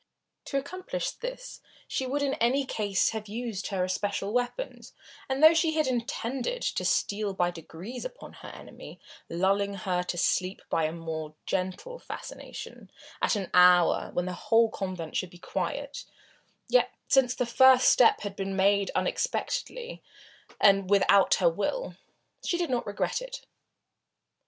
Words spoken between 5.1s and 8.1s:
and though she had intended to steal by degrees